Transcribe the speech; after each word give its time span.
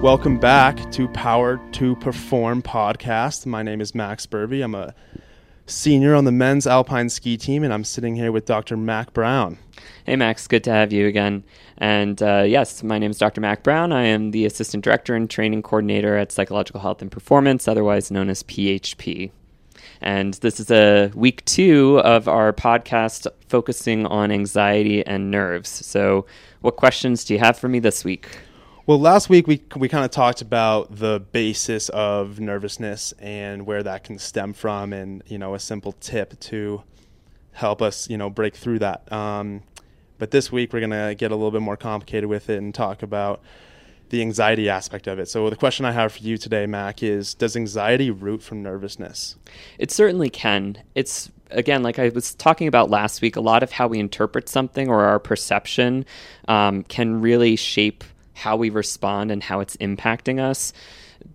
Welcome 0.00 0.38
back 0.38 0.90
to 0.92 1.08
Power 1.08 1.60
to 1.72 1.94
Perform 1.96 2.62
podcast. 2.62 3.44
My 3.44 3.62
name 3.62 3.82
is 3.82 3.94
Max 3.94 4.24
Burby. 4.24 4.64
I'm 4.64 4.74
a 4.74 4.94
senior 5.66 6.14
on 6.14 6.24
the 6.24 6.32
men's 6.32 6.66
alpine 6.66 7.10
ski 7.10 7.36
team, 7.36 7.62
and 7.62 7.70
I'm 7.70 7.84
sitting 7.84 8.16
here 8.16 8.32
with 8.32 8.46
Dr. 8.46 8.78
Mac 8.78 9.12
Brown. 9.12 9.58
Hey, 10.06 10.16
Max, 10.16 10.48
good 10.48 10.64
to 10.64 10.70
have 10.70 10.90
you 10.90 11.06
again. 11.06 11.44
And 11.76 12.22
uh, 12.22 12.44
yes, 12.46 12.82
my 12.82 12.96
name 12.98 13.10
is 13.10 13.18
Dr. 13.18 13.42
Mac 13.42 13.62
Brown. 13.62 13.92
I 13.92 14.04
am 14.04 14.30
the 14.30 14.46
Assistant 14.46 14.82
Director 14.82 15.14
and 15.14 15.28
Training 15.28 15.60
Coordinator 15.60 16.16
at 16.16 16.32
Psychological 16.32 16.80
Health 16.80 17.02
and 17.02 17.12
Performance, 17.12 17.68
otherwise 17.68 18.10
known 18.10 18.30
as 18.30 18.42
PHP. 18.44 19.30
And 20.00 20.32
this 20.32 20.60
is 20.60 20.70
a 20.70 21.12
week 21.14 21.44
two 21.44 22.00
of 22.00 22.26
our 22.26 22.54
podcast 22.54 23.26
focusing 23.50 24.06
on 24.06 24.32
anxiety 24.32 25.04
and 25.06 25.30
nerves. 25.30 25.68
So, 25.68 26.24
what 26.62 26.76
questions 26.76 27.22
do 27.22 27.34
you 27.34 27.40
have 27.40 27.58
for 27.58 27.68
me 27.68 27.80
this 27.80 28.02
week? 28.02 28.26
Well, 28.90 28.98
last 28.98 29.28
week 29.28 29.46
we 29.46 29.62
we 29.76 29.88
kind 29.88 30.04
of 30.04 30.10
talked 30.10 30.42
about 30.42 30.96
the 30.96 31.24
basis 31.30 31.90
of 31.90 32.40
nervousness 32.40 33.12
and 33.20 33.64
where 33.64 33.84
that 33.84 34.02
can 34.02 34.18
stem 34.18 34.52
from, 34.52 34.92
and 34.92 35.22
you 35.28 35.38
know 35.38 35.54
a 35.54 35.60
simple 35.60 35.92
tip 35.92 36.40
to 36.40 36.82
help 37.52 37.82
us 37.82 38.10
you 38.10 38.18
know 38.18 38.28
break 38.28 38.56
through 38.56 38.80
that. 38.80 39.12
Um, 39.12 39.62
but 40.18 40.32
this 40.32 40.50
week 40.50 40.72
we're 40.72 40.80
gonna 40.80 41.14
get 41.14 41.30
a 41.30 41.36
little 41.36 41.52
bit 41.52 41.62
more 41.62 41.76
complicated 41.76 42.28
with 42.28 42.50
it 42.50 42.58
and 42.58 42.74
talk 42.74 43.04
about 43.04 43.42
the 44.08 44.22
anxiety 44.22 44.68
aspect 44.68 45.06
of 45.06 45.20
it. 45.20 45.28
So 45.28 45.48
the 45.50 45.54
question 45.54 45.84
I 45.84 45.92
have 45.92 46.14
for 46.14 46.24
you 46.24 46.36
today, 46.36 46.66
Mac, 46.66 47.00
is 47.00 47.32
does 47.34 47.54
anxiety 47.54 48.10
root 48.10 48.42
from 48.42 48.60
nervousness? 48.60 49.36
It 49.78 49.92
certainly 49.92 50.30
can. 50.30 50.82
It's 50.96 51.30
again, 51.52 51.84
like 51.84 52.00
I 52.00 52.08
was 52.08 52.34
talking 52.34 52.66
about 52.66 52.90
last 52.90 53.22
week, 53.22 53.36
a 53.36 53.40
lot 53.40 53.62
of 53.62 53.70
how 53.70 53.86
we 53.86 54.00
interpret 54.00 54.48
something 54.48 54.88
or 54.88 55.04
our 55.04 55.20
perception 55.20 56.06
um, 56.48 56.82
can 56.82 57.20
really 57.20 57.54
shape 57.54 58.02
how 58.34 58.56
we 58.56 58.70
respond 58.70 59.30
and 59.30 59.42
how 59.42 59.60
it's 59.60 59.76
impacting 59.76 60.40
us. 60.40 60.72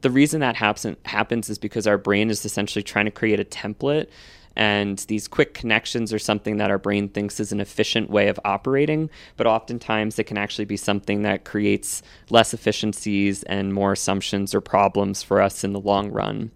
The 0.01 0.09
reason 0.09 0.39
that 0.41 0.55
happens 0.55 1.49
is 1.49 1.57
because 1.57 1.87
our 1.87 1.97
brain 1.97 2.29
is 2.29 2.43
essentially 2.45 2.83
trying 2.83 3.05
to 3.05 3.11
create 3.11 3.39
a 3.39 3.45
template 3.45 4.07
and 4.55 4.97
these 5.09 5.27
quick 5.27 5.53
connections 5.53 6.13
are 6.13 6.19
something 6.19 6.57
that 6.57 6.71
our 6.71 6.77
brain 6.77 7.09
thinks 7.09 7.39
is 7.39 7.51
an 7.51 7.59
efficient 7.59 8.09
way 8.09 8.29
of 8.29 8.39
operating, 8.45 9.09
but 9.35 9.47
oftentimes 9.47 10.17
it 10.17 10.25
can 10.25 10.37
actually 10.37 10.65
be 10.65 10.77
something 10.77 11.23
that 11.23 11.43
creates 11.43 12.01
less 12.29 12.53
efficiencies 12.53 13.43
and 13.43 13.73
more 13.73 13.91
assumptions 13.91 14.55
or 14.55 14.61
problems 14.61 15.21
for 15.21 15.41
us 15.41 15.63
in 15.63 15.73
the 15.73 15.79
long 15.79 16.09
run. 16.09 16.51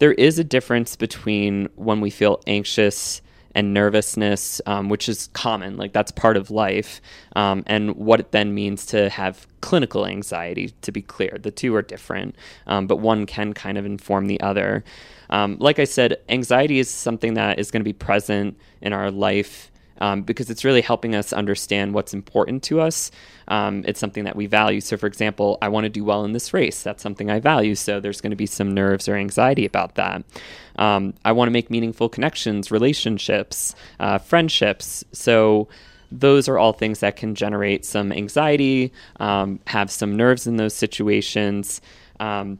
There 0.00 0.12
is 0.12 0.38
a 0.38 0.44
difference 0.44 0.96
between 0.96 1.68
when 1.76 2.00
we 2.00 2.10
feel 2.10 2.40
anxious 2.46 3.22
and 3.54 3.74
nervousness, 3.74 4.60
um, 4.66 4.88
which 4.88 5.08
is 5.08 5.28
common, 5.32 5.76
like 5.76 5.92
that's 5.92 6.12
part 6.12 6.36
of 6.36 6.50
life, 6.50 7.00
um, 7.34 7.62
and 7.66 7.96
what 7.96 8.20
it 8.20 8.32
then 8.32 8.54
means 8.54 8.86
to 8.86 9.08
have 9.08 9.46
clinical 9.60 10.06
anxiety, 10.06 10.72
to 10.82 10.92
be 10.92 11.02
clear. 11.02 11.38
The 11.40 11.50
two 11.50 11.74
are 11.74 11.82
different, 11.82 12.36
um, 12.66 12.86
but 12.86 12.96
one 12.96 13.26
can 13.26 13.54
kind 13.54 13.78
of 13.78 13.86
inform 13.86 14.26
the 14.26 14.40
other. 14.40 14.84
Um, 15.30 15.56
like 15.60 15.78
I 15.78 15.84
said, 15.84 16.16
anxiety 16.28 16.78
is 16.78 16.90
something 16.90 17.34
that 17.34 17.58
is 17.58 17.70
going 17.70 17.80
to 17.80 17.84
be 17.84 17.92
present 17.92 18.56
in 18.80 18.92
our 18.92 19.10
life 19.10 19.70
um, 19.98 20.22
because 20.22 20.50
it's 20.50 20.64
really 20.64 20.80
helping 20.80 21.14
us 21.14 21.32
understand 21.32 21.94
what's 21.94 22.14
important 22.14 22.62
to 22.64 22.80
us. 22.80 23.10
Um, 23.48 23.84
it's 23.86 24.00
something 24.00 24.24
that 24.24 24.36
we 24.36 24.46
value. 24.46 24.80
So, 24.80 24.96
for 24.96 25.06
example, 25.06 25.58
I 25.62 25.68
want 25.68 25.84
to 25.84 25.90
do 25.90 26.04
well 26.04 26.24
in 26.24 26.32
this 26.32 26.52
race. 26.52 26.82
That's 26.82 27.02
something 27.02 27.30
I 27.30 27.40
value. 27.40 27.74
So, 27.74 28.00
there's 28.00 28.20
going 28.20 28.30
to 28.30 28.36
be 28.36 28.46
some 28.46 28.72
nerves 28.72 29.08
or 29.08 29.16
anxiety 29.16 29.64
about 29.64 29.94
that. 29.96 30.24
Um, 30.76 31.14
I 31.24 31.32
want 31.32 31.48
to 31.48 31.52
make 31.52 31.70
meaningful 31.70 32.08
connections, 32.08 32.70
relationships, 32.70 33.74
uh, 34.00 34.18
friendships. 34.18 35.04
So, 35.12 35.68
those 36.10 36.48
are 36.48 36.58
all 36.58 36.72
things 36.72 37.00
that 37.00 37.16
can 37.16 37.34
generate 37.34 37.84
some 37.84 38.12
anxiety, 38.12 38.92
um, 39.20 39.60
have 39.66 39.90
some 39.90 40.16
nerves 40.16 40.46
in 40.46 40.56
those 40.56 40.74
situations. 40.74 41.80
Um, 42.18 42.58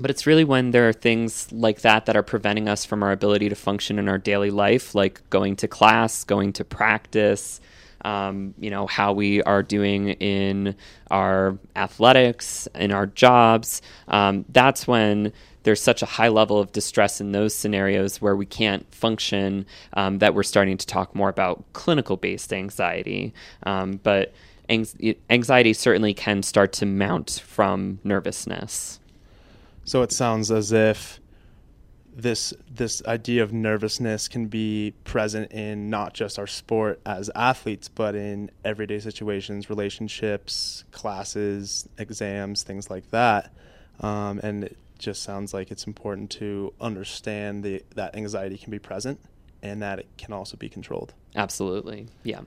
but 0.00 0.10
it's 0.10 0.26
really 0.26 0.44
when 0.44 0.70
there 0.70 0.88
are 0.88 0.92
things 0.92 1.50
like 1.52 1.80
that 1.82 2.06
that 2.06 2.16
are 2.16 2.22
preventing 2.22 2.68
us 2.68 2.84
from 2.84 3.02
our 3.02 3.12
ability 3.12 3.48
to 3.48 3.54
function 3.54 3.98
in 3.98 4.08
our 4.08 4.18
daily 4.18 4.50
life, 4.50 4.94
like 4.94 5.28
going 5.30 5.56
to 5.56 5.68
class, 5.68 6.24
going 6.24 6.52
to 6.54 6.64
practice, 6.64 7.60
um, 8.04 8.54
you 8.58 8.70
know, 8.70 8.86
how 8.86 9.12
we 9.12 9.42
are 9.42 9.62
doing 9.62 10.10
in 10.10 10.76
our 11.10 11.58
athletics, 11.74 12.68
in 12.74 12.92
our 12.92 13.06
jobs. 13.06 13.82
Um, 14.06 14.44
that's 14.48 14.86
when 14.86 15.32
there's 15.64 15.82
such 15.82 16.02
a 16.02 16.06
high 16.06 16.28
level 16.28 16.58
of 16.58 16.72
distress 16.72 17.20
in 17.20 17.32
those 17.32 17.54
scenarios 17.54 18.22
where 18.22 18.36
we 18.36 18.46
can't 18.46 18.92
function 18.94 19.66
um, 19.94 20.18
that 20.18 20.34
we're 20.34 20.42
starting 20.42 20.78
to 20.78 20.86
talk 20.86 21.14
more 21.14 21.28
about 21.28 21.64
clinical 21.72 22.16
based 22.16 22.52
anxiety. 22.52 23.34
Um, 23.64 24.00
but 24.02 24.32
anxiety 24.70 25.72
certainly 25.72 26.14
can 26.14 26.42
start 26.42 26.72
to 26.74 26.86
mount 26.86 27.42
from 27.44 27.98
nervousness. 28.04 29.00
So 29.88 30.02
it 30.02 30.12
sounds 30.12 30.50
as 30.50 30.70
if 30.70 31.18
this 32.14 32.52
this 32.70 33.02
idea 33.06 33.42
of 33.42 33.54
nervousness 33.54 34.28
can 34.28 34.48
be 34.48 34.92
present 35.04 35.50
in 35.50 35.88
not 35.88 36.12
just 36.12 36.38
our 36.38 36.46
sport 36.46 37.00
as 37.06 37.30
athletes, 37.34 37.88
but 37.88 38.14
in 38.14 38.50
everyday 38.66 39.00
situations, 39.00 39.70
relationships, 39.70 40.84
classes, 40.92 41.88
exams, 41.96 42.64
things 42.64 42.90
like 42.90 43.10
that. 43.12 43.50
Um, 44.00 44.40
and 44.42 44.64
it 44.64 44.76
just 44.98 45.22
sounds 45.22 45.54
like 45.54 45.70
it's 45.70 45.86
important 45.86 46.28
to 46.32 46.74
understand 46.82 47.64
the, 47.64 47.82
that 47.94 48.14
anxiety 48.14 48.58
can 48.58 48.70
be 48.70 48.78
present 48.78 49.18
and 49.62 49.80
that 49.80 50.00
it 50.00 50.08
can 50.18 50.34
also 50.34 50.58
be 50.58 50.68
controlled. 50.68 51.14
Absolutely, 51.34 52.08
yeah. 52.24 52.42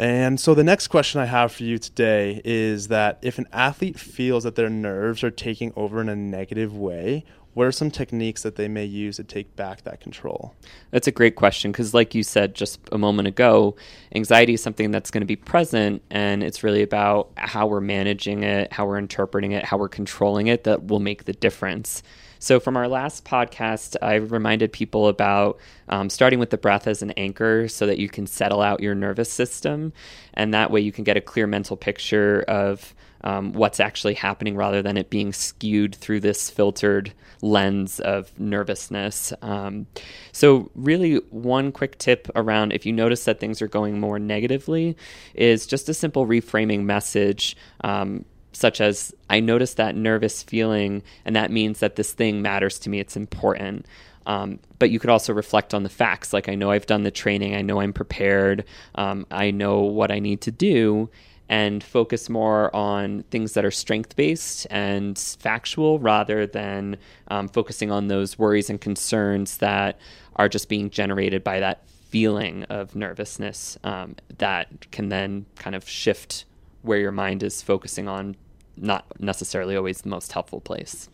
And 0.00 0.40
so 0.40 0.54
the 0.54 0.64
next 0.64 0.88
question 0.88 1.20
I 1.20 1.26
have 1.26 1.52
for 1.52 1.62
you 1.62 1.76
today 1.76 2.40
is 2.42 2.88
that 2.88 3.18
if 3.20 3.36
an 3.36 3.46
athlete 3.52 4.00
feels 4.00 4.44
that 4.44 4.54
their 4.54 4.70
nerves 4.70 5.22
are 5.22 5.30
taking 5.30 5.74
over 5.76 6.00
in 6.00 6.08
a 6.08 6.16
negative 6.16 6.74
way, 6.74 7.22
what 7.52 7.66
are 7.66 7.72
some 7.72 7.90
techniques 7.90 8.42
that 8.42 8.56
they 8.56 8.66
may 8.66 8.86
use 8.86 9.16
to 9.16 9.24
take 9.24 9.54
back 9.56 9.82
that 9.82 10.00
control? 10.00 10.54
That's 10.90 11.06
a 11.06 11.10
great 11.12 11.36
question 11.36 11.70
because, 11.70 11.92
like 11.92 12.14
you 12.14 12.22
said 12.22 12.54
just 12.54 12.80
a 12.90 12.96
moment 12.96 13.28
ago, 13.28 13.76
anxiety 14.14 14.54
is 14.54 14.62
something 14.62 14.90
that's 14.90 15.10
going 15.10 15.20
to 15.20 15.26
be 15.26 15.36
present, 15.36 16.00
and 16.10 16.42
it's 16.42 16.64
really 16.64 16.80
about 16.80 17.32
how 17.36 17.66
we're 17.66 17.82
managing 17.82 18.42
it, 18.42 18.72
how 18.72 18.86
we're 18.86 18.96
interpreting 18.96 19.52
it, 19.52 19.66
how 19.66 19.76
we're 19.76 19.88
controlling 19.90 20.46
it 20.46 20.64
that 20.64 20.86
will 20.86 21.00
make 21.00 21.26
the 21.26 21.34
difference. 21.34 22.02
So, 22.40 22.58
from 22.58 22.74
our 22.74 22.88
last 22.88 23.26
podcast, 23.26 23.96
I 24.00 24.14
reminded 24.14 24.72
people 24.72 25.08
about 25.08 25.60
um, 25.90 26.08
starting 26.08 26.38
with 26.38 26.48
the 26.48 26.56
breath 26.56 26.86
as 26.86 27.02
an 27.02 27.10
anchor 27.12 27.68
so 27.68 27.86
that 27.86 27.98
you 27.98 28.08
can 28.08 28.26
settle 28.26 28.62
out 28.62 28.80
your 28.80 28.94
nervous 28.94 29.30
system. 29.30 29.92
And 30.32 30.54
that 30.54 30.70
way 30.70 30.80
you 30.80 30.90
can 30.90 31.04
get 31.04 31.18
a 31.18 31.20
clear 31.20 31.46
mental 31.46 31.76
picture 31.76 32.42
of 32.48 32.94
um, 33.22 33.52
what's 33.52 33.78
actually 33.78 34.14
happening 34.14 34.56
rather 34.56 34.80
than 34.80 34.96
it 34.96 35.10
being 35.10 35.34
skewed 35.34 35.94
through 35.94 36.20
this 36.20 36.48
filtered 36.48 37.12
lens 37.42 38.00
of 38.00 38.38
nervousness. 38.40 39.34
Um, 39.42 39.86
so, 40.32 40.70
really, 40.74 41.16
one 41.28 41.72
quick 41.72 41.98
tip 41.98 42.30
around 42.34 42.72
if 42.72 42.86
you 42.86 42.92
notice 42.94 43.26
that 43.26 43.38
things 43.38 43.60
are 43.60 43.68
going 43.68 44.00
more 44.00 44.18
negatively 44.18 44.96
is 45.34 45.66
just 45.66 45.90
a 45.90 45.94
simple 45.94 46.26
reframing 46.26 46.84
message. 46.84 47.54
Um, 47.82 48.24
such 48.52 48.80
as 48.80 49.14
I 49.28 49.40
notice 49.40 49.74
that 49.74 49.94
nervous 49.94 50.42
feeling, 50.42 51.02
and 51.24 51.36
that 51.36 51.50
means 51.50 51.80
that 51.80 51.96
this 51.96 52.12
thing 52.12 52.42
matters 52.42 52.78
to 52.80 52.90
me. 52.90 52.98
It's 53.00 53.16
important. 53.16 53.86
Um, 54.26 54.58
but 54.78 54.90
you 54.90 54.98
could 54.98 55.10
also 55.10 55.32
reflect 55.32 55.72
on 55.74 55.82
the 55.82 55.88
facts. 55.88 56.32
Like, 56.32 56.48
I 56.48 56.54
know 56.54 56.70
I've 56.70 56.86
done 56.86 57.02
the 57.02 57.10
training, 57.10 57.54
I 57.54 57.62
know 57.62 57.80
I'm 57.80 57.92
prepared, 57.92 58.64
um, 58.94 59.26
I 59.30 59.50
know 59.50 59.80
what 59.80 60.10
I 60.10 60.18
need 60.18 60.40
to 60.42 60.50
do, 60.50 61.10
and 61.48 61.82
focus 61.82 62.28
more 62.28 62.74
on 62.74 63.24
things 63.24 63.54
that 63.54 63.64
are 63.64 63.72
strength 63.72 64.14
based 64.14 64.66
and 64.70 65.18
factual 65.18 65.98
rather 65.98 66.46
than 66.46 66.96
um, 67.28 67.48
focusing 67.48 67.90
on 67.90 68.06
those 68.06 68.38
worries 68.38 68.70
and 68.70 68.80
concerns 68.80 69.56
that 69.56 69.98
are 70.36 70.48
just 70.48 70.68
being 70.68 70.90
generated 70.90 71.42
by 71.42 71.58
that 71.58 71.82
feeling 71.88 72.64
of 72.64 72.94
nervousness 72.94 73.78
um, 73.84 74.14
that 74.38 74.90
can 74.92 75.08
then 75.08 75.46
kind 75.56 75.74
of 75.74 75.88
shift 75.88 76.44
where 76.82 76.98
your 76.98 77.12
mind 77.12 77.42
is 77.42 77.62
focusing 77.62 78.08
on 78.08 78.36
not 78.76 79.04
necessarily 79.20 79.76
always 79.76 80.02
the 80.02 80.08
most 80.08 80.32
helpful 80.32 80.60
place. 80.60 81.08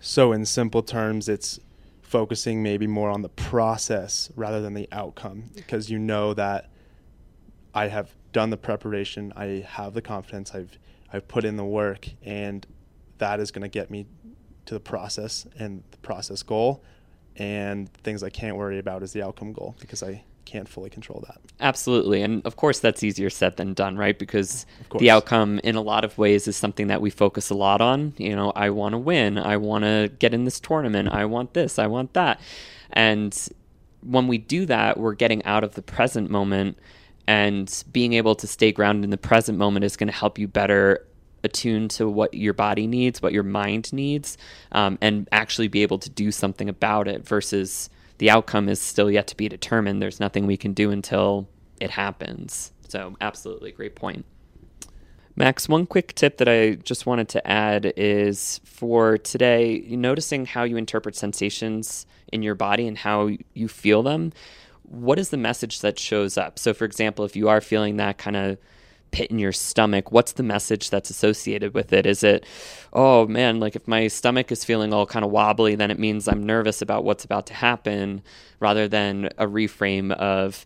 So, 0.00 0.32
in 0.32 0.46
simple 0.46 0.82
terms, 0.82 1.28
it's 1.28 1.60
focusing 2.00 2.62
maybe 2.62 2.86
more 2.86 3.10
on 3.10 3.22
the 3.22 3.28
process 3.28 4.30
rather 4.34 4.60
than 4.60 4.74
the 4.74 4.88
outcome 4.90 5.50
because 5.54 5.90
you 5.90 5.98
know 5.98 6.34
that 6.34 6.70
I 7.74 7.88
have 7.88 8.14
done 8.32 8.50
the 8.50 8.56
preparation, 8.56 9.32
I 9.36 9.64
have 9.68 9.94
the 9.94 10.02
confidence, 10.02 10.54
I've 10.54 10.78
I've 11.12 11.26
put 11.28 11.44
in 11.44 11.56
the 11.56 11.64
work, 11.64 12.08
and 12.22 12.66
that 13.18 13.40
is 13.40 13.50
going 13.50 13.62
to 13.62 13.68
get 13.68 13.90
me 13.90 14.06
to 14.66 14.74
the 14.74 14.80
process 14.80 15.46
and 15.58 15.82
the 15.90 15.98
process 15.98 16.42
goal. 16.42 16.82
And 17.36 17.92
things 18.04 18.22
I 18.22 18.30
can't 18.30 18.56
worry 18.56 18.78
about 18.78 19.02
is 19.02 19.12
the 19.12 19.22
outcome 19.22 19.52
goal 19.52 19.74
because 19.80 20.02
I 20.02 20.24
can't 20.44 20.68
fully 20.68 20.90
control 20.90 21.24
that. 21.26 21.38
Absolutely. 21.60 22.22
And 22.22 22.44
of 22.44 22.56
course, 22.56 22.80
that's 22.80 23.02
easier 23.02 23.30
said 23.30 23.56
than 23.56 23.74
done, 23.74 23.96
right? 23.96 24.18
Because 24.18 24.66
the 24.98 25.10
outcome, 25.10 25.60
in 25.62 25.76
a 25.76 25.80
lot 25.80 26.04
of 26.04 26.16
ways, 26.18 26.48
is 26.48 26.56
something 26.56 26.88
that 26.88 27.00
we 27.00 27.10
focus 27.10 27.50
a 27.50 27.54
lot 27.54 27.80
on. 27.80 28.14
You 28.16 28.34
know, 28.34 28.50
I 28.56 28.70
want 28.70 28.94
to 28.94 28.98
win. 28.98 29.38
I 29.38 29.56
want 29.56 29.84
to 29.84 30.10
get 30.18 30.34
in 30.34 30.44
this 30.44 30.58
tournament. 30.60 31.08
I 31.10 31.24
want 31.24 31.54
this. 31.54 31.78
I 31.78 31.86
want 31.86 32.14
that. 32.14 32.40
And 32.92 33.36
when 34.02 34.26
we 34.28 34.38
do 34.38 34.66
that, 34.66 34.98
we're 34.98 35.14
getting 35.14 35.44
out 35.44 35.64
of 35.64 35.74
the 35.74 35.82
present 35.82 36.30
moment. 36.30 36.78
And 37.26 37.84
being 37.92 38.14
able 38.14 38.34
to 38.34 38.46
stay 38.46 38.72
grounded 38.72 39.04
in 39.04 39.10
the 39.10 39.18
present 39.18 39.56
moment 39.56 39.84
is 39.84 39.96
going 39.96 40.08
to 40.08 40.12
help 40.12 40.38
you 40.38 40.48
better 40.48 41.06
attuned 41.44 41.90
to 41.92 42.08
what 42.08 42.34
your 42.34 42.52
body 42.52 42.86
needs, 42.86 43.22
what 43.22 43.32
your 43.32 43.42
mind 43.42 43.92
needs, 43.92 44.36
um, 44.72 44.98
and 45.00 45.28
actually 45.32 45.68
be 45.68 45.82
able 45.82 45.98
to 45.98 46.10
do 46.10 46.32
something 46.32 46.68
about 46.68 47.08
it 47.08 47.26
versus 47.26 47.88
the 48.20 48.28
outcome 48.28 48.68
is 48.68 48.82
still 48.82 49.10
yet 49.10 49.26
to 49.28 49.36
be 49.36 49.48
determined. 49.48 50.02
There's 50.02 50.20
nothing 50.20 50.46
we 50.46 50.58
can 50.58 50.74
do 50.74 50.90
until 50.90 51.48
it 51.80 51.90
happens. 51.90 52.70
So, 52.86 53.16
absolutely 53.18 53.72
great 53.72 53.96
point. 53.96 54.26
Max, 55.36 55.70
one 55.70 55.86
quick 55.86 56.14
tip 56.14 56.36
that 56.36 56.46
I 56.46 56.72
just 56.74 57.06
wanted 57.06 57.30
to 57.30 57.46
add 57.46 57.94
is 57.96 58.60
for 58.62 59.16
today, 59.16 59.86
noticing 59.88 60.44
how 60.44 60.64
you 60.64 60.76
interpret 60.76 61.16
sensations 61.16 62.04
in 62.30 62.42
your 62.42 62.54
body 62.54 62.86
and 62.86 62.98
how 62.98 63.30
you 63.54 63.68
feel 63.68 64.02
them. 64.02 64.34
What 64.82 65.18
is 65.18 65.30
the 65.30 65.38
message 65.38 65.80
that 65.80 65.98
shows 65.98 66.36
up? 66.36 66.58
So, 66.58 66.74
for 66.74 66.84
example, 66.84 67.24
if 67.24 67.36
you 67.36 67.48
are 67.48 67.62
feeling 67.62 67.96
that 67.96 68.18
kind 68.18 68.36
of 68.36 68.58
pit 69.10 69.30
in 69.30 69.38
your 69.38 69.52
stomach, 69.52 70.12
what's 70.12 70.32
the 70.32 70.42
message 70.42 70.90
that's 70.90 71.10
associated 71.10 71.74
with 71.74 71.92
it? 71.92 72.06
Is 72.06 72.22
it, 72.22 72.44
oh 72.92 73.26
man, 73.26 73.60
like 73.60 73.76
if 73.76 73.88
my 73.88 74.08
stomach 74.08 74.52
is 74.52 74.64
feeling 74.64 74.92
all 74.92 75.06
kind 75.06 75.24
of 75.24 75.30
wobbly, 75.30 75.74
then 75.74 75.90
it 75.90 75.98
means 75.98 76.28
I'm 76.28 76.44
nervous 76.44 76.82
about 76.82 77.04
what's 77.04 77.24
about 77.24 77.46
to 77.46 77.54
happen, 77.54 78.22
rather 78.60 78.88
than 78.88 79.26
a 79.38 79.46
reframe 79.46 80.12
of, 80.12 80.64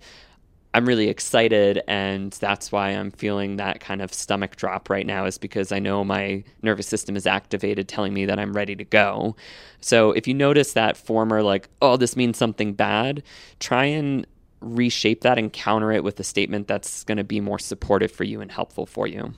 I'm 0.76 0.86
really 0.86 1.08
excited, 1.08 1.82
and 1.86 2.32
that's 2.32 2.72
why 2.72 2.88
I'm 2.88 3.12
feeling 3.12 3.58
that 3.58 3.78
kind 3.78 4.02
of 4.02 4.12
stomach 4.12 4.56
drop 4.56 4.90
right 4.90 5.06
now, 5.06 5.24
is 5.24 5.38
because 5.38 5.70
I 5.70 5.78
know 5.78 6.02
my 6.02 6.42
nervous 6.62 6.88
system 6.88 7.14
is 7.14 7.28
activated, 7.28 7.86
telling 7.86 8.12
me 8.12 8.24
that 8.26 8.40
I'm 8.40 8.52
ready 8.52 8.74
to 8.74 8.84
go. 8.84 9.36
So 9.80 10.10
if 10.10 10.26
you 10.26 10.34
notice 10.34 10.72
that 10.72 10.96
former, 10.96 11.44
like, 11.44 11.68
oh, 11.80 11.96
this 11.96 12.16
means 12.16 12.36
something 12.36 12.72
bad, 12.72 13.22
try 13.60 13.84
and 13.84 14.26
reshape 14.64 15.22
that 15.22 15.38
and 15.38 15.52
counter 15.52 15.92
it 15.92 16.04
with 16.04 16.18
a 16.20 16.24
statement 16.24 16.68
that's 16.68 17.04
going 17.04 17.18
to 17.18 17.24
be 17.24 17.40
more 17.40 17.58
supportive 17.58 18.10
for 18.10 18.24
you 18.24 18.40
and 18.40 18.50
helpful 18.50 18.86
for 18.86 19.06
you. 19.06 19.34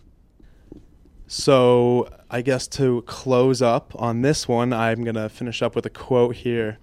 So, 1.29 2.09
I 2.31 2.43
guess 2.43 2.69
to 2.69 3.03
close 3.03 3.61
up 3.61 3.93
on 3.97 4.23
this 4.23 4.47
one, 4.47 4.73
I'm 4.73 5.03
going 5.03 5.17
to 5.17 5.29
finish 5.29 5.61
up 5.61 5.75
with 5.75 5.85
a 5.85 5.91
quote 5.91 6.37
here. 6.37 6.79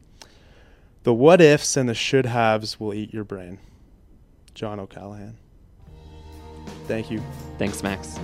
The 1.03 1.13
what 1.13 1.39
ifs 1.39 1.77
and 1.77 1.87
the 1.87 1.93
should 1.93 2.25
haves 2.25 2.79
will 2.79 2.93
eat 2.93 3.13
your 3.13 3.23
brain. 3.23 3.59
John 4.53 4.79
O'Callaghan. 4.79 5.37
Thank 6.87 7.09
you. 7.09 7.21
Thanks, 7.57 7.83
Max. 7.83 8.19